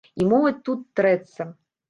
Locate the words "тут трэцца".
0.69-1.49